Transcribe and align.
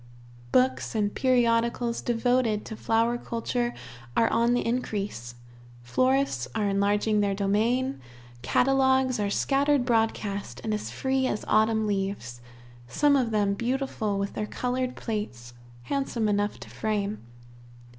Books 0.51 0.95
and 0.95 1.13
periodicals 1.13 2.01
devoted 2.01 2.65
to 2.65 2.75
flower 2.75 3.19
culture 3.19 3.71
are 4.17 4.27
on 4.33 4.55
the 4.55 4.65
increase; 4.65 5.35
florists 5.83 6.47
are 6.55 6.65
enlarging 6.67 7.19
their 7.19 7.35
domain; 7.35 7.99
catalogues 8.41 9.19
are 9.19 9.29
scattered 9.29 9.85
broadcast, 9.85 10.59
and 10.63 10.73
as 10.73 10.89
free 10.89 11.27
as 11.27 11.45
autumn 11.47 11.85
leaves, 11.85 12.41
some 12.87 13.15
of 13.15 13.29
them 13.29 13.53
beautiful 13.53 14.17
with 14.17 14.33
their 14.33 14.47
colored 14.47 14.95
plates, 14.95 15.53
handsome 15.83 16.27
enough 16.27 16.59
to 16.61 16.69
frame. 16.71 17.19